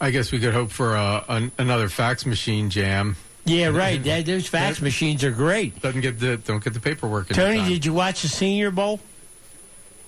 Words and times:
I 0.00 0.10
guess 0.10 0.30
we 0.32 0.38
could 0.38 0.52
hope 0.52 0.70
for 0.70 0.94
a, 0.94 1.24
an, 1.28 1.52
another 1.58 1.88
fax 1.88 2.26
machine 2.26 2.70
jam. 2.70 3.16
Yeah, 3.44 3.68
right. 3.68 4.02
That, 4.04 4.26
those 4.26 4.46
fax 4.46 4.82
machines 4.82 5.24
are 5.24 5.30
great. 5.30 5.80
Doesn't 5.80 6.00
get 6.00 6.18
the 6.18 6.36
don't 6.36 6.62
get 6.62 6.74
the 6.74 6.80
paperwork. 6.80 7.30
in 7.30 7.36
Tony, 7.36 7.58
time. 7.58 7.68
did 7.68 7.84
you 7.84 7.92
watch 7.92 8.22
the 8.22 8.28
Senior 8.28 8.70
Bowl? 8.70 9.00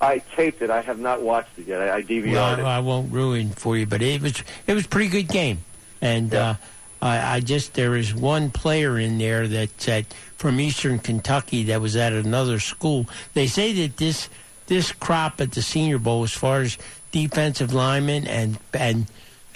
I 0.01 0.19
taped 0.37 0.63
it. 0.63 0.71
I 0.71 0.81
have 0.83 0.99
not 0.99 1.23
watched 1.23 1.59
it 1.59 1.67
yet. 1.67 1.81
I, 1.81 1.97
I 1.97 2.03
DVR'd 2.03 2.33
Well, 2.33 2.59
it. 2.59 2.63
I 2.63 2.81
won't 2.81 3.13
ruin 3.13 3.51
for 3.51 3.77
you, 3.77 3.87
but 3.87 4.03
it 4.03 4.23
was 4.23 4.43
it 4.67 4.75
was 4.75 4.85
a 4.85 4.89
pretty 4.89 5.09
good 5.09 5.29
game, 5.29 5.59
and 6.01 6.35
uh, 6.35 6.55
I, 7.03 7.37
I 7.37 7.41
just 7.41 7.75
there 7.75 7.97
is 7.97 8.15
one 8.15 8.51
player 8.51 8.99
in 8.99 9.19
there 9.19 9.49
that 9.49 9.81
said 9.81 10.07
from 10.37 10.61
Eastern 10.61 10.99
Kentucky 10.99 11.65
that 11.65 11.81
was 11.81 11.97
at 11.97 12.13
another 12.13 12.61
school. 12.61 13.07
They 13.35 13.47
say 13.47 13.73
that 13.73 13.97
this 13.97 14.29
this 14.67 14.93
crop 14.93 15.41
at 15.41 15.53
the 15.53 15.63
Senior 15.63 15.99
Bowl, 15.99 16.23
as 16.23 16.33
far 16.33 16.61
as 16.61 16.79
defensive 17.11 17.73
linemen 17.73 18.27
and 18.27 18.59
and 18.73 19.07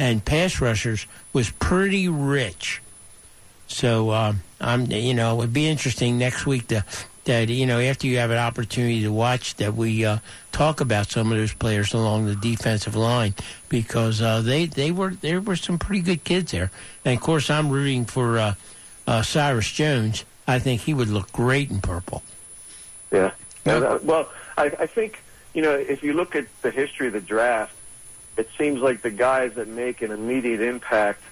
and 0.03 0.25
pass 0.25 0.61
rushers, 0.61 1.07
was 1.33 1.51
pretty 1.53 2.09
rich. 2.09 2.83
So 3.69 4.11
um, 4.11 4.41
I'm, 4.61 4.91
you 4.91 5.15
know, 5.15 5.39
it'd 5.39 5.53
be 5.53 5.69
interesting 5.69 6.19
next 6.19 6.45
week 6.45 6.67
to 6.69 6.85
that 7.25 7.49
you 7.49 7.67
know 7.67 7.79
after 7.79 8.09
you 8.09 8.19
have 8.19 8.33
an 8.33 8.39
opportunity 8.39 9.03
to 9.03 9.13
watch 9.13 9.55
that 9.55 9.75
we 9.75 10.05
uh, 10.05 10.19
talk 10.51 10.81
about 10.81 11.09
some 11.09 11.31
of 11.31 11.39
those 11.39 11.53
players 11.53 11.95
along 11.95 12.27
the 12.27 12.35
defensive 12.35 12.97
line 12.97 13.33
because 13.69 14.21
uh, 14.21 14.41
they 14.41 14.67
they 14.67 14.91
were 14.91 15.11
there 15.11 15.41
were 15.41 15.55
some 15.55 15.79
pretty 15.79 16.03
good 16.03 16.25
kids 16.25 16.51
there, 16.51 16.73
and 17.05 17.17
of 17.17 17.23
course 17.23 17.49
I'm 17.49 17.71
rooting 17.71 18.05
for 18.05 18.41
uh, 18.41 18.55
uh, 19.07 19.23
Cyrus 19.23 19.71
Jones. 19.71 20.25
I 20.49 20.59
think 20.59 20.81
he 20.81 20.95
would 20.95 21.11
look 21.11 21.31
great 21.31 21.71
in 21.71 21.81
purple. 21.81 22.25
Yeah. 23.13 23.31
And, 23.65 24.05
well, 24.05 24.29
I, 24.59 24.65
I 24.65 24.87
think 24.87 25.23
you 25.55 25.63
know 25.63 25.77
if 25.77 26.03
you 26.03 26.15
look 26.15 26.35
at 26.35 26.47
the 26.63 26.73
history 26.73 27.07
of 27.07 27.13
the 27.13 27.21
draft, 27.21 27.77
it 28.37 28.49
seems 28.59 28.81
like 28.81 29.03
the 29.03 29.11
guys 29.11 29.55
that 29.55 29.69
make 29.69 30.03
an 30.03 30.11
immediate 30.11 30.61
impact 30.61 31.23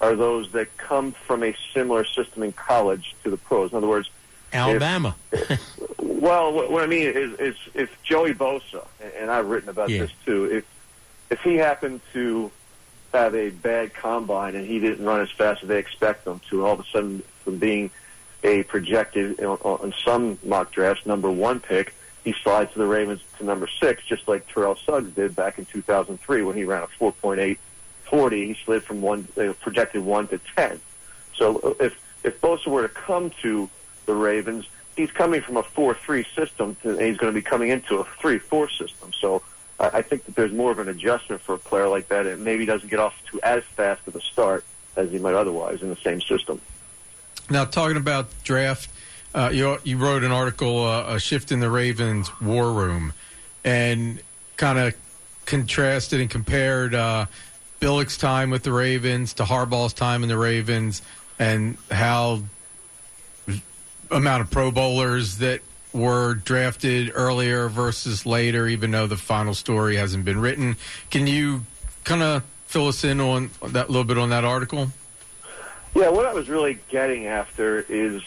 are 0.00 0.14
those 0.14 0.50
that 0.52 0.76
come 0.76 1.12
from 1.12 1.42
a 1.42 1.54
similar 1.74 2.04
system 2.04 2.42
in 2.42 2.52
college 2.52 3.14
to 3.22 3.30
the 3.30 3.36
pros. 3.36 3.70
In 3.70 3.76
other 3.76 3.86
words, 3.88 4.10
Alabama. 4.52 5.14
well, 5.98 6.52
what, 6.52 6.70
what 6.70 6.82
I 6.82 6.86
mean 6.86 7.06
is, 7.06 7.38
is 7.38 7.56
if 7.74 8.02
Joey 8.02 8.34
Bosa, 8.34 8.86
and- 9.18 9.30
I've 9.30 9.46
written 9.46 9.68
about 9.68 9.90
Yeah. 9.90 10.02
this 10.02 10.12
too, 10.24 10.44
if 10.46 10.64
if 11.30 11.40
he 11.42 11.54
happened 11.56 12.00
to 12.12 12.50
have 13.12 13.34
a 13.36 13.50
bad 13.50 13.94
combine 13.94 14.56
and 14.56 14.66
he 14.66 14.80
didn't 14.80 15.04
run 15.04 15.20
as 15.20 15.30
fast 15.30 15.62
as 15.62 15.68
they 15.68 15.78
expect 15.78 16.26
him 16.26 16.40
to, 16.50 16.58
and 16.58 16.66
all 16.66 16.72
of 16.74 16.80
a 16.80 16.84
sudden 16.90 17.22
from 17.44 17.58
being 17.58 17.90
a 18.42 18.62
projected 18.64 19.40
know, 19.40 19.54
on 19.62 19.94
some 20.04 20.38
mock 20.44 20.72
drafts 20.72 21.06
number 21.06 21.30
one 21.30 21.60
pick, 21.60 21.94
he 22.24 22.34
slides 22.42 22.72
to 22.72 22.78
the 22.78 22.86
Ravens 22.86 23.20
to 23.38 23.44
number 23.44 23.68
six, 23.80 24.04
just 24.04 24.28
like 24.28 24.46
Terrell 24.52 24.76
Suggs 24.76 25.10
did 25.12 25.34
back 25.34 25.58
in 25.58 25.64
2003 25.64 26.42
when 26.42 26.56
he 26.56 26.64
ran 26.64 26.82
a 26.82 26.86
4.8 26.86 27.58
40. 28.04 28.46
He 28.46 28.56
slid 28.64 28.82
from 28.82 29.00
one 29.00 29.26
uh, 29.38 29.52
projected 29.60 30.04
one 30.04 30.28
to 30.28 30.40
10. 30.56 30.80
So 31.34 31.58
uh, 31.58 31.84
if 31.84 31.98
if 32.24 32.40
Bosa 32.40 32.66
were 32.66 32.82
to 32.82 32.88
come 32.88 33.30
to 33.42 33.70
the 34.06 34.14
Ravens, 34.14 34.66
he's 34.96 35.10
coming 35.10 35.40
from 35.40 35.56
a 35.56 35.62
4-3 35.62 36.26
system, 36.34 36.76
to, 36.82 36.90
and 36.90 37.00
he's 37.00 37.16
going 37.16 37.32
to 37.32 37.34
be 37.34 37.42
coming 37.42 37.70
into 37.70 37.98
a 37.98 38.04
3-4 38.04 38.68
system. 38.76 39.12
So 39.18 39.42
I, 39.78 39.88
I 39.94 40.02
think 40.02 40.24
that 40.26 40.34
there's 40.34 40.52
more 40.52 40.70
of 40.70 40.78
an 40.78 40.88
adjustment 40.88 41.40
for 41.40 41.54
a 41.54 41.58
player 41.58 41.88
like 41.88 42.08
that, 42.08 42.26
and 42.26 42.44
maybe 42.44 42.66
doesn't 42.66 42.90
get 42.90 42.98
off 42.98 43.14
to 43.30 43.40
as 43.42 43.64
fast 43.64 44.06
of 44.06 44.16
a 44.16 44.20
start 44.20 44.64
as 44.96 45.10
he 45.10 45.18
might 45.18 45.34
otherwise 45.34 45.80
in 45.82 45.88
the 45.88 45.96
same 45.96 46.20
system. 46.20 46.60
Now, 47.48 47.64
talking 47.64 47.96
about 47.96 48.28
draft, 48.44 48.90
uh, 49.34 49.50
you 49.52 49.78
you 49.84 49.96
wrote 49.96 50.24
an 50.24 50.32
article, 50.32 50.84
uh, 50.84 51.14
a 51.14 51.20
shift 51.20 51.52
in 51.52 51.60
the 51.60 51.70
Ravens 51.70 52.30
war 52.40 52.72
room, 52.72 53.12
and 53.64 54.20
kind 54.56 54.78
of 54.78 54.94
contrasted 55.46 56.20
and 56.20 56.30
compared 56.30 56.94
uh, 56.94 57.26
Billick's 57.78 58.16
time 58.16 58.50
with 58.50 58.62
the 58.62 58.72
Ravens 58.72 59.34
to 59.34 59.44
Harbaugh's 59.44 59.92
time 59.92 60.22
in 60.22 60.28
the 60.28 60.38
Ravens, 60.38 61.02
and 61.38 61.76
how 61.90 62.42
amount 64.10 64.42
of 64.42 64.50
Pro 64.50 64.70
Bowlers 64.70 65.38
that 65.38 65.60
were 65.92 66.34
drafted 66.34 67.12
earlier 67.14 67.68
versus 67.68 68.26
later, 68.26 68.66
even 68.66 68.90
though 68.90 69.06
the 69.06 69.16
final 69.16 69.54
story 69.54 69.96
hasn't 69.96 70.24
been 70.24 70.40
written. 70.40 70.76
Can 71.10 71.26
you 71.26 71.64
kind 72.04 72.22
of 72.22 72.44
fill 72.66 72.88
us 72.88 73.04
in 73.04 73.20
on 73.20 73.50
that 73.68 73.90
little 73.90 74.04
bit 74.04 74.18
on 74.18 74.30
that 74.30 74.44
article? 74.44 74.90
Yeah, 75.94 76.08
what 76.08 76.26
I 76.26 76.32
was 76.32 76.48
really 76.48 76.78
getting 76.88 77.26
after 77.26 77.80
is 77.88 78.22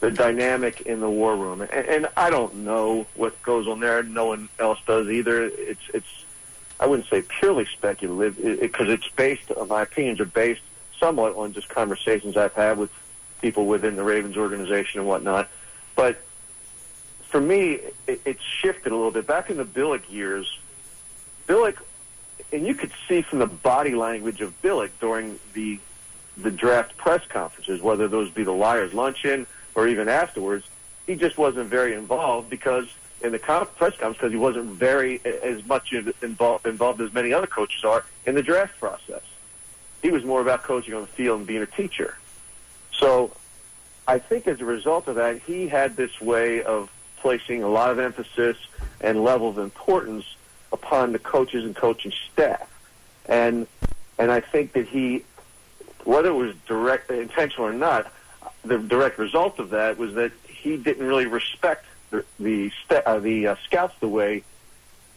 the 0.00 0.10
dynamic 0.10 0.82
in 0.82 1.00
the 1.00 1.10
war 1.10 1.36
room, 1.36 1.60
and, 1.60 1.70
and 1.70 2.08
I 2.16 2.30
don't 2.30 2.56
know 2.56 3.06
what 3.14 3.40
goes 3.42 3.66
on 3.66 3.80
there. 3.80 4.02
No 4.02 4.26
one 4.26 4.48
else 4.58 4.78
does 4.86 5.08
either. 5.08 5.44
It's 5.44 5.80
it's 5.92 6.24
I 6.78 6.86
wouldn't 6.86 7.08
say 7.08 7.22
purely 7.22 7.66
speculative 7.66 8.60
because 8.60 8.88
it's 8.88 9.08
based. 9.08 9.50
My 9.66 9.82
opinions 9.82 10.20
are 10.20 10.24
based 10.24 10.60
somewhat 11.00 11.36
on 11.36 11.52
just 11.52 11.68
conversations 11.68 12.36
I've 12.36 12.54
had 12.54 12.78
with 12.78 12.90
people 13.40 13.66
within 13.66 13.96
the 13.96 14.04
Ravens 14.04 14.36
organization 14.36 15.00
and 15.00 15.08
whatnot. 15.08 15.48
But 15.96 16.20
for 17.22 17.40
me, 17.40 17.80
it, 18.06 18.20
it's 18.24 18.42
shifted 18.42 18.92
a 18.92 18.96
little 18.96 19.10
bit. 19.10 19.26
Back 19.26 19.50
in 19.50 19.56
the 19.56 19.64
Billick 19.64 20.10
years, 20.10 20.58
Billick, 21.48 21.76
and 22.52 22.64
you 22.64 22.74
could 22.74 22.92
see 23.08 23.22
from 23.22 23.40
the 23.40 23.46
body 23.46 23.94
language 23.96 24.40
of 24.40 24.60
Billick 24.62 24.90
during 25.00 25.40
the 25.54 25.80
the 26.36 26.52
draft 26.52 26.96
press 26.96 27.26
conferences, 27.28 27.82
whether 27.82 28.06
those 28.06 28.30
be 28.30 28.44
the 28.44 28.52
Liars 28.52 28.94
Luncheon 28.94 29.44
or 29.78 29.86
even 29.86 30.08
afterwards, 30.08 30.66
he 31.06 31.14
just 31.14 31.38
wasn't 31.38 31.70
very 31.70 31.94
involved 31.94 32.50
because 32.50 32.88
in 33.22 33.30
the 33.30 33.38
press 33.38 33.68
conference 33.76 34.16
because 34.16 34.32
he 34.32 34.36
wasn't 34.36 34.66
very 34.72 35.20
as 35.24 35.64
much 35.66 35.92
involved 36.20 36.66
involved 36.66 37.00
as 37.00 37.12
many 37.12 37.32
other 37.32 37.46
coaches 37.46 37.84
are 37.84 38.04
in 38.26 38.34
the 38.34 38.42
draft 38.42 38.76
process. 38.80 39.22
He 40.02 40.10
was 40.10 40.24
more 40.24 40.40
about 40.40 40.64
coaching 40.64 40.94
on 40.94 41.02
the 41.02 41.06
field 41.06 41.38
and 41.38 41.46
being 41.46 41.62
a 41.62 41.66
teacher. 41.66 42.16
So 42.92 43.30
I 44.08 44.18
think 44.18 44.48
as 44.48 44.60
a 44.60 44.64
result 44.64 45.06
of 45.06 45.14
that, 45.14 45.42
he 45.42 45.68
had 45.68 45.96
this 45.96 46.20
way 46.20 46.64
of 46.64 46.90
placing 47.18 47.62
a 47.62 47.68
lot 47.68 47.92
of 47.92 48.00
emphasis 48.00 48.56
and 49.00 49.22
level 49.22 49.48
of 49.48 49.58
importance 49.58 50.24
upon 50.72 51.12
the 51.12 51.20
coaches 51.20 51.64
and 51.64 51.74
coaching 51.74 52.12
staff. 52.32 52.68
And 53.26 53.68
and 54.18 54.32
I 54.32 54.40
think 54.40 54.72
that 54.72 54.88
he 54.88 55.24
whether 56.02 56.30
it 56.30 56.34
was 56.34 56.56
direct 56.66 57.12
intentional 57.12 57.68
or 57.68 57.72
not, 57.72 58.10
the 58.68 58.78
direct 58.78 59.18
result 59.18 59.58
of 59.58 59.70
that 59.70 59.98
was 59.98 60.14
that 60.14 60.32
he 60.48 60.76
didn't 60.76 61.06
really 61.06 61.26
respect 61.26 61.84
the 62.10 62.24
the, 62.38 62.70
uh, 63.06 63.18
the 63.18 63.48
uh, 63.48 63.56
scouts 63.64 63.94
the 64.00 64.08
way 64.08 64.42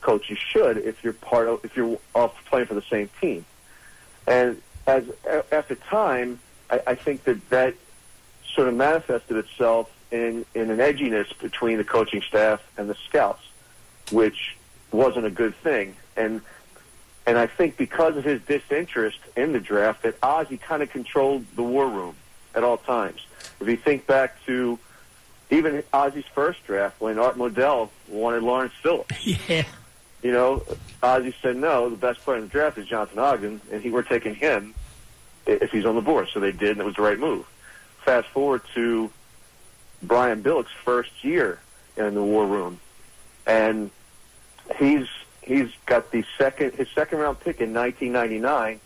coaches 0.02 0.38
should 0.38 0.78
if 0.78 1.04
you're 1.04 1.14
part 1.14 1.48
of 1.48 1.64
if 1.64 1.76
you're 1.78 2.00
off 2.16 2.34
playing 2.46 2.68
for 2.68 2.74
the 2.74 2.82
same 2.84 3.10
team. 3.20 3.46
And 4.28 4.62
as 4.88 5.04
a- 5.28 5.54
after 5.54 5.76
time, 5.76 6.40
I, 6.70 6.82
I 6.88 6.96
think 6.96 7.24
that 7.26 7.50
that 7.50 7.76
sort 8.56 8.68
of 8.68 8.76
manifested 8.76 9.38
itself 9.38 9.90
in 10.12 10.46
in 10.54 10.70
an 10.70 10.80
edginess 10.80 11.38
between 11.40 11.78
the 11.78 11.84
coaching 11.84 12.22
staff 12.22 12.62
and 12.78 12.90
the 12.90 12.96
scouts, 13.08 13.44
which 14.12 14.58
wasn't 14.92 15.26
a 15.26 15.32
good 15.32 15.56
thing. 15.56 15.96
And 16.18 16.42
and 17.26 17.38
I 17.38 17.48
think 17.48 17.78
because 17.78 18.18
of 18.18 18.24
his 18.24 18.42
disinterest 18.42 19.20
in 19.38 19.54
the 19.54 19.60
draft, 19.60 20.04
that 20.04 20.16
Ozzie 20.24 20.58
kind 20.58 20.82
of 20.82 20.90
controlled 20.90 21.46
the 21.56 21.64
war 21.64 21.88
room 21.88 22.16
at 22.56 22.64
all 22.64 22.78
times. 22.78 23.26
If 23.60 23.68
you 23.68 23.78
think 23.78 24.08
back 24.08 24.44
to 24.46 24.78
even 25.50 25.84
Ozzie's 25.94 26.26
first 26.34 26.66
draft, 26.66 27.00
when 27.02 27.20
Art 27.20 27.38
Modell 27.38 27.90
wanted 28.08 28.44
Lawrence 28.44 28.74
Phillips, 28.82 29.26
Yeah. 29.50 29.64
you 30.24 30.32
know, 30.32 30.64
Ozzie 31.04 31.34
said 31.42 31.58
no. 31.58 31.90
The 31.90 31.96
best 31.98 32.20
player 32.22 32.38
in 32.38 32.44
the 32.44 32.50
draft 32.50 32.78
is 32.78 32.88
Jonathan 32.88 33.20
Ogden, 33.20 33.62
and 33.72 33.82
he 33.82 33.90
we're 33.90 34.02
taking 34.04 34.36
him 34.36 34.74
if 35.46 35.72
he's 35.72 35.86
on 35.86 35.96
the 35.96 36.02
board. 36.02 36.30
So 36.34 36.40
they 36.40 36.52
did, 36.52 36.72
and 36.72 36.80
it 36.82 36.86
was 36.86 36.96
the 36.96 37.02
right 37.02 37.20
move. 37.20 37.46
Fast 38.06 38.28
forward 38.30 38.62
to 38.76 39.12
Brian 40.02 40.42
Billick's 40.42 40.72
first 40.84 41.24
year 41.24 41.60
in 41.98 42.14
the 42.16 42.24
war 42.24 42.46
room, 42.48 42.80
and 43.46 43.92
he's 44.78 45.08
he's 45.42 45.70
got 45.86 46.12
the 46.12 46.24
second 46.38 46.74
his 46.76 46.88
second 46.96 47.20
round 47.20 47.40
pick 47.40 47.60
in 47.62 47.74
1999. 47.74 48.80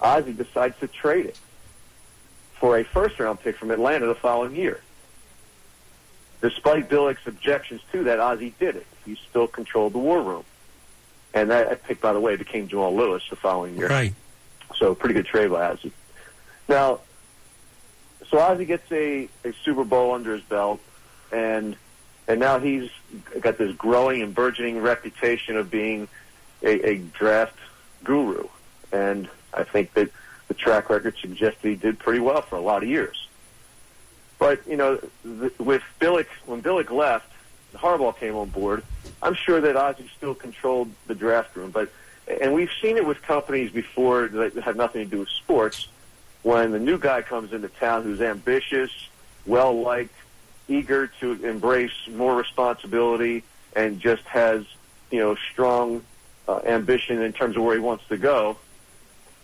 Ozzie 0.00 0.32
decides 0.32 0.78
to 0.80 0.88
trade 0.88 1.26
it 1.26 1.38
for 2.62 2.78
a 2.78 2.84
first 2.84 3.18
round 3.18 3.40
pick 3.40 3.56
from 3.56 3.72
Atlanta 3.72 4.06
the 4.06 4.14
following 4.14 4.54
year. 4.54 4.80
Despite 6.42 6.88
Billick's 6.88 7.26
objections 7.26 7.80
to 7.90 8.04
that, 8.04 8.20
Ozzie 8.20 8.54
did 8.60 8.76
it. 8.76 8.86
He 9.04 9.18
still 9.28 9.48
controlled 9.48 9.94
the 9.94 9.98
war 9.98 10.22
room. 10.22 10.44
And 11.34 11.50
that, 11.50 11.82
pick, 11.82 12.00
by 12.00 12.12
the 12.12 12.20
way, 12.20 12.36
became 12.36 12.68
Jamal 12.68 12.94
Lewis 12.94 13.24
the 13.28 13.34
following 13.34 13.76
year. 13.76 13.88
Right. 13.88 14.14
So 14.76 14.94
pretty 14.94 15.14
good 15.14 15.26
trade 15.26 15.50
by 15.50 15.70
Ozzie. 15.70 15.90
Now, 16.68 17.00
so 18.28 18.38
Ozzie 18.38 18.64
gets 18.64 18.90
a, 18.92 19.28
a 19.44 19.52
Super 19.64 19.82
Bowl 19.82 20.12
under 20.12 20.32
his 20.32 20.42
belt, 20.42 20.78
and 21.32 21.74
and 22.28 22.38
now 22.38 22.60
he's 22.60 22.90
got 23.40 23.58
this 23.58 23.74
growing 23.74 24.22
and 24.22 24.32
burgeoning 24.32 24.80
reputation 24.80 25.56
of 25.56 25.68
being 25.68 26.06
a, 26.62 26.90
a 26.90 26.98
draft 26.98 27.58
guru. 28.04 28.46
And 28.92 29.28
I 29.52 29.64
think 29.64 29.94
that 29.94 30.10
the 30.52 30.58
track 30.58 30.90
record 30.90 31.14
suggests 31.18 31.60
he 31.62 31.74
did 31.74 31.98
pretty 31.98 32.20
well 32.20 32.42
for 32.42 32.56
a 32.56 32.60
lot 32.60 32.82
of 32.82 32.88
years. 32.88 33.26
But 34.38 34.60
you 34.68 34.76
know, 34.76 34.98
th- 35.24 35.58
with 35.58 35.82
Billick, 35.98 36.26
when 36.44 36.62
Billick 36.62 36.90
left, 36.90 37.26
Harbaugh 37.74 38.14
came 38.18 38.36
on 38.36 38.50
board. 38.50 38.82
I'm 39.22 39.34
sure 39.34 39.62
that 39.62 39.76
Ozzie 39.76 40.10
still 40.14 40.34
controlled 40.34 40.90
the 41.06 41.14
draft 41.14 41.56
room, 41.56 41.70
but 41.70 41.90
and 42.40 42.52
we've 42.52 42.70
seen 42.82 42.98
it 42.98 43.06
with 43.06 43.22
companies 43.22 43.72
before 43.72 44.28
that 44.28 44.54
have 44.56 44.76
nothing 44.76 45.04
to 45.04 45.10
do 45.10 45.20
with 45.20 45.30
sports. 45.30 45.88
When 46.42 46.72
the 46.72 46.78
new 46.78 46.98
guy 46.98 47.22
comes 47.22 47.52
into 47.52 47.68
town 47.68 48.02
who's 48.02 48.20
ambitious, 48.20 48.90
well 49.46 49.80
liked, 49.80 50.14
eager 50.68 51.06
to 51.20 51.46
embrace 51.46 51.92
more 52.10 52.36
responsibility, 52.36 53.42
and 53.74 54.00
just 54.00 54.24
has 54.24 54.66
you 55.10 55.20
know 55.20 55.34
strong 55.50 56.02
uh, 56.46 56.60
ambition 56.66 57.22
in 57.22 57.32
terms 57.32 57.56
of 57.56 57.62
where 57.62 57.74
he 57.74 57.80
wants 57.80 58.06
to 58.08 58.18
go, 58.18 58.58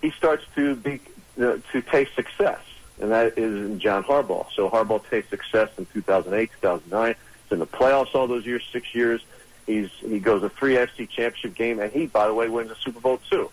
he 0.01 0.11
starts 0.11 0.45
to 0.55 0.77
be 0.77 1.01
uh, 1.41 1.59
to 1.73 1.83
taste 1.83 2.15
success, 2.15 2.61
and 3.01 3.11
that 3.11 3.39
is 3.39 3.55
in 3.55 3.81
John 3.81 4.05
Harbaugh. 4.05 4.47
So 4.55 4.69
Harbaugh 4.69 5.03
tastes 5.09 5.31
success 5.31 5.71
in 5.79 5.87
2008, 5.87 6.51
2009. 6.61 7.15
He's 7.45 7.53
in 7.53 7.59
the 7.59 7.67
playoffs 7.67 8.15
all 8.15 8.27
those 8.27 8.47
years, 8.47 8.63
six 8.73 8.95
years. 8.95 9.21
He's 9.67 9.91
he 10.01 10.19
goes 10.19 10.43
a 10.43 10.49
three 10.49 10.75
AFC 10.75 11.09
championship 11.09 11.55
game, 11.55 11.81
and 11.81 11.93
he, 11.93 12.07
by 12.07 12.27
the 12.27 12.35
way, 12.35 12.49
wins 12.49 12.71
a 12.71 12.77
Super 12.77 13.01
Bowl 13.01 13.21
too. 13.31 13.51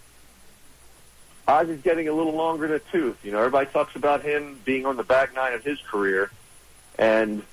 Ozzie's 1.47 1.81
getting 1.81 2.07
a 2.07 2.13
little 2.13 2.33
longer 2.33 2.65
in 2.65 2.71
the 2.71 2.79
tooth. 2.79 3.23
You 3.23 3.31
know, 3.31 3.39
everybody 3.39 3.69
talks 3.69 3.95
about 3.95 4.23
him 4.23 4.59
being 4.65 4.85
on 4.85 4.97
the 4.97 5.03
back 5.03 5.35
nine 5.35 5.53
of 5.53 5.63
his 5.63 5.79
career, 5.81 6.31
and 6.97 7.43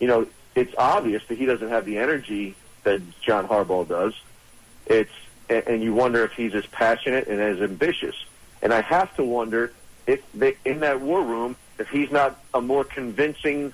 you 0.00 0.08
know, 0.08 0.26
it's 0.54 0.74
obvious 0.76 1.22
that 1.28 1.38
he 1.38 1.46
doesn't 1.46 1.68
have 1.68 1.84
the 1.84 1.98
energy 1.98 2.54
that 2.84 3.00
John 3.20 3.46
Harbaugh 3.46 3.86
does. 3.86 4.14
It's 4.86 5.12
and 5.48 5.82
you 5.82 5.94
wonder 5.94 6.24
if 6.24 6.32
he's 6.32 6.54
as 6.54 6.66
passionate 6.66 7.28
and 7.28 7.40
as 7.40 7.60
ambitious. 7.60 8.16
And 8.62 8.72
I 8.72 8.80
have 8.82 9.14
to 9.16 9.24
wonder 9.24 9.72
if 10.06 10.20
they, 10.32 10.56
in 10.64 10.80
that 10.80 11.00
war 11.00 11.22
room, 11.22 11.56
if 11.78 11.88
he's 11.88 12.10
not 12.10 12.40
a 12.54 12.60
more 12.60 12.84
convincing 12.84 13.72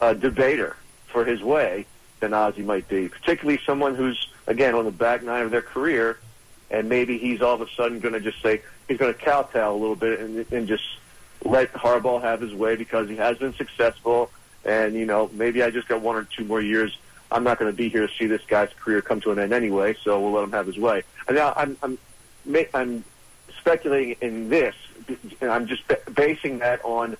uh, 0.00 0.14
debater 0.14 0.76
for 1.06 1.24
his 1.24 1.42
way 1.42 1.86
than 2.20 2.32
Ozzie 2.32 2.62
might 2.62 2.88
be, 2.88 3.08
particularly 3.08 3.60
someone 3.66 3.94
who's 3.94 4.28
again 4.46 4.74
on 4.74 4.84
the 4.84 4.90
back 4.90 5.22
nine 5.22 5.42
of 5.42 5.50
their 5.50 5.62
career, 5.62 6.18
and 6.70 6.88
maybe 6.88 7.18
he's 7.18 7.42
all 7.42 7.54
of 7.54 7.60
a 7.60 7.68
sudden 7.70 8.00
going 8.00 8.14
to 8.14 8.20
just 8.20 8.40
say 8.42 8.62
he's 8.88 8.98
going 8.98 9.12
to 9.12 9.18
kowtow 9.18 9.72
a 9.72 9.76
little 9.76 9.96
bit 9.96 10.20
and, 10.20 10.52
and 10.52 10.68
just 10.68 10.84
let 11.44 11.72
Harbaugh 11.72 12.20
have 12.20 12.40
his 12.40 12.54
way 12.54 12.76
because 12.76 13.08
he 13.08 13.16
has 13.16 13.38
been 13.38 13.54
successful, 13.54 14.30
and 14.64 14.94
you 14.94 15.06
know 15.06 15.30
maybe 15.32 15.62
I 15.62 15.70
just 15.70 15.88
got 15.88 16.00
one 16.00 16.16
or 16.16 16.24
two 16.24 16.44
more 16.44 16.60
years 16.60 16.96
I'm 17.32 17.44
not 17.44 17.58
going 17.58 17.70
to 17.70 17.76
be 17.76 17.88
here 17.88 18.06
to 18.06 18.12
see 18.14 18.26
this 18.26 18.42
guy's 18.46 18.70
career 18.78 19.02
come 19.02 19.20
to 19.22 19.30
an 19.30 19.38
end 19.38 19.52
anyway, 19.52 19.96
so 20.02 20.20
we'll 20.20 20.32
let 20.32 20.44
him 20.44 20.52
have 20.52 20.66
his 20.66 20.78
way. 20.78 21.02
And 21.28 21.36
now 21.36 21.52
I'm 21.56 21.76
I'm 21.82 21.98
I'm 22.74 23.04
speculating 23.60 24.16
in 24.20 24.48
this, 24.48 24.74
and 25.40 25.50
I'm 25.50 25.66
just 25.66 25.82
basing 26.14 26.58
that 26.58 26.84
on 26.84 27.16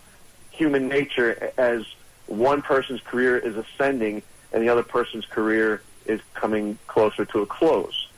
human 0.50 0.88
nature 0.88 1.52
as 1.56 1.84
one 2.26 2.62
person's 2.62 3.00
career 3.00 3.38
is 3.38 3.56
ascending 3.56 4.22
and 4.52 4.62
the 4.62 4.68
other 4.68 4.82
person's 4.82 5.26
career 5.26 5.82
is 6.06 6.20
coming 6.34 6.78
closer 6.86 7.24
to 7.24 7.42
a 7.42 7.46
close. 7.46 8.08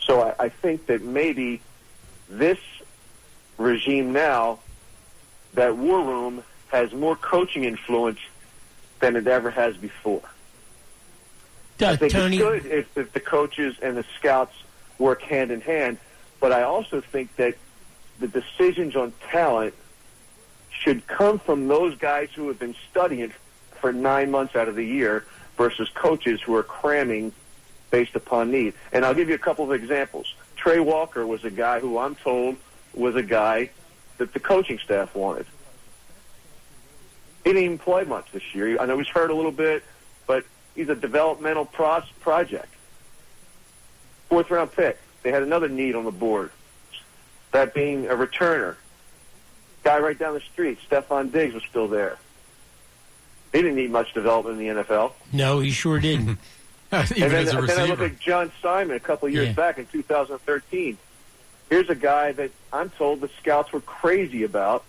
So 0.00 0.20
I, 0.22 0.44
I 0.44 0.48
think 0.48 0.86
that 0.86 1.02
maybe 1.02 1.60
this 2.28 2.58
regime 3.58 4.12
now, 4.12 4.58
that 5.54 5.76
war 5.76 6.02
room 6.02 6.42
has 6.68 6.92
more 6.92 7.16
coaching 7.16 7.64
influence 7.64 8.20
than 9.00 9.16
it 9.16 9.26
ever 9.26 9.50
has 9.50 9.76
before. 9.76 10.22
I 11.80 11.96
think 11.96 12.12
Tony, 12.12 12.36
it's 12.36 12.44
good 12.44 12.66
if, 12.66 12.98
if 12.98 13.12
the 13.12 13.20
coaches 13.20 13.76
and 13.80 13.96
the 13.96 14.04
scouts 14.18 14.54
work 14.98 15.22
hand 15.22 15.50
in 15.50 15.60
hand, 15.60 15.98
but 16.40 16.52
I 16.52 16.62
also 16.62 17.00
think 17.00 17.36
that 17.36 17.54
the 18.18 18.28
decisions 18.28 18.96
on 18.96 19.12
talent 19.30 19.74
should 20.70 21.06
come 21.06 21.38
from 21.38 21.68
those 21.68 21.96
guys 21.96 22.30
who 22.34 22.48
have 22.48 22.58
been 22.58 22.74
studying 22.90 23.32
for 23.80 23.92
nine 23.92 24.30
months 24.30 24.56
out 24.56 24.68
of 24.68 24.76
the 24.76 24.84
year 24.84 25.26
versus 25.56 25.88
coaches 25.90 26.40
who 26.40 26.54
are 26.54 26.62
cramming 26.62 27.32
based 27.90 28.16
upon 28.16 28.50
need. 28.50 28.72
And 28.92 29.04
I'll 29.04 29.14
give 29.14 29.28
you 29.28 29.34
a 29.34 29.38
couple 29.38 29.64
of 29.64 29.72
examples. 29.72 30.34
Tray 30.56 30.80
Walker 30.80 31.26
was 31.26 31.44
a 31.44 31.50
guy 31.50 31.80
who 31.80 31.98
I'm 31.98 32.14
told 32.14 32.56
was 32.94 33.14
a 33.16 33.22
guy 33.22 33.70
that 34.18 34.32
the 34.32 34.40
coaching 34.40 34.78
staff 34.78 35.14
wanted. 35.14 35.46
He 37.44 37.50
didn't 37.50 37.64
even 37.64 37.78
play 37.78 38.04
much 38.04 38.30
this 38.32 38.54
year. 38.54 38.80
I 38.80 38.86
know 38.86 38.98
he's 38.98 39.08
hurt 39.08 39.30
a 39.30 39.34
little 39.34 39.52
bit, 39.52 39.82
but 40.26 40.44
he's 40.74 40.88
a 40.88 40.94
developmental 40.94 41.64
project. 41.64 42.68
Fourth 44.28 44.50
round 44.50 44.72
pick. 44.72 44.98
They 45.22 45.30
had 45.30 45.42
another 45.42 45.68
need 45.68 45.94
on 45.94 46.04
the 46.04 46.10
board, 46.10 46.50
that 47.52 47.74
being 47.74 48.06
a 48.06 48.14
returner. 48.14 48.76
Guy 49.82 49.98
right 49.98 50.18
down 50.18 50.34
the 50.34 50.40
street, 50.40 50.78
Stefon 50.88 51.32
Diggs, 51.32 51.54
was 51.54 51.62
still 51.64 51.88
there. 51.88 52.18
He 53.52 53.58
didn't 53.62 53.76
need 53.76 53.90
much 53.90 54.12
development 54.14 54.60
in 54.60 54.76
the 54.76 54.82
NFL. 54.84 55.12
No, 55.32 55.60
he 55.60 55.70
sure 55.70 55.98
didn't. 55.98 56.38
Even 56.92 57.22
and 57.22 57.32
then, 57.32 57.46
as 57.46 57.54
a 57.54 57.60
then 57.62 57.78
I 57.80 57.84
look 57.86 58.00
at 58.00 58.18
John 58.18 58.50
Simon 58.60 58.96
a 58.96 59.00
couple 59.00 59.28
of 59.28 59.34
years 59.34 59.48
Yeah. 59.48 59.52
back 59.52 59.78
in 59.78 59.86
2013. 59.86 60.98
Here's 61.68 61.88
a 61.88 61.94
guy 61.94 62.32
that 62.32 62.50
I'm 62.72 62.90
told 62.90 63.20
the 63.20 63.30
scouts 63.40 63.72
were 63.72 63.80
crazy 63.80 64.42
about. 64.42 64.84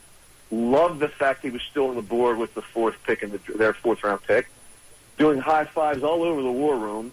Loved 0.49 0.99
the 0.99 1.07
fact 1.07 1.43
he 1.43 1.51
was 1.51 1.61
still 1.61 1.89
on 1.89 1.95
the 1.95 2.01
board 2.01 2.39
with 2.39 2.55
the 2.55 2.61
fourth 2.63 2.95
pick 3.05 3.21
in 3.21 3.29
the, 3.31 3.37
their 3.55 3.73
fourth 3.73 4.03
round 4.03 4.23
pick, 4.23 4.47
doing 5.17 5.37
high 5.39 5.65
fives 5.65 6.01
all 6.01 6.23
over 6.23 6.41
the 6.41 6.51
war 6.51 6.75
room. 6.75 7.11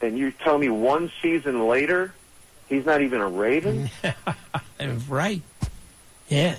And 0.00 0.16
you 0.16 0.30
tell 0.30 0.56
me 0.56 0.68
one 0.68 1.10
season 1.20 1.66
later, 1.66 2.14
he's 2.70 2.86
not 2.86 3.02
even 3.02 3.20
a 3.20 3.28
Raven. 3.28 3.90
right. 5.08 5.42
Yeah. 6.28 6.56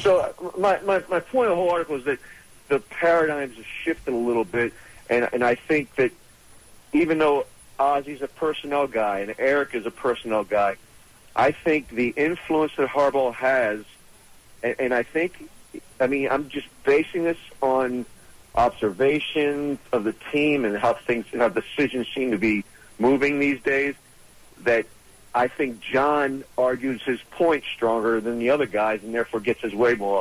So 0.00 0.20
uh, 0.20 0.32
my, 0.58 0.78
my, 0.80 1.02
my 1.08 1.18
point 1.18 1.50
of 1.50 1.50
the 1.50 1.56
whole 1.56 1.70
article 1.70 1.96
is 1.96 2.04
that 2.04 2.18
the 2.68 2.78
paradigms 2.78 3.56
have 3.56 3.66
shifted 3.66 4.14
a 4.14 4.16
little 4.16 4.44
bit, 4.44 4.72
and 5.10 5.28
and 5.32 5.42
I 5.42 5.54
think 5.54 5.94
that 5.96 6.12
even 6.92 7.18
though 7.18 7.46
Ozzie's 7.78 8.22
a 8.22 8.28
personnel 8.28 8.86
guy 8.86 9.20
and 9.20 9.34
Eric 9.38 9.74
is 9.74 9.86
a 9.86 9.90
personnel 9.90 10.44
guy, 10.44 10.76
I 11.34 11.52
think 11.52 11.88
the 11.88 12.08
influence 12.10 12.72
that 12.76 12.88
Harbaugh 12.88 13.34
has, 13.34 13.84
and, 14.62 14.76
and 14.78 14.94
I 14.94 15.02
think, 15.02 15.48
I 16.00 16.06
mean, 16.06 16.28
I'm 16.30 16.48
just 16.48 16.68
basing 16.84 17.24
this 17.24 17.38
on 17.60 18.06
observation 18.54 19.78
of 19.92 20.04
the 20.04 20.12
team 20.32 20.64
and 20.64 20.76
how 20.76 20.94
things, 20.94 21.26
how 21.32 21.48
decisions 21.48 22.06
seem 22.14 22.30
to 22.30 22.38
be 22.38 22.64
moving 22.98 23.40
these 23.40 23.60
days. 23.60 23.94
That 24.62 24.86
I 25.34 25.48
think 25.48 25.80
John 25.80 26.44
argues 26.56 27.02
his 27.02 27.20
point 27.32 27.64
stronger 27.74 28.20
than 28.20 28.38
the 28.38 28.50
other 28.50 28.66
guys, 28.66 29.02
and 29.02 29.12
therefore 29.12 29.40
gets 29.40 29.60
his 29.60 29.74
way 29.74 29.94
more 29.94 30.12